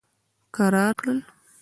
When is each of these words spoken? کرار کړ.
کرار 0.55 0.91
کړ. 0.99 1.07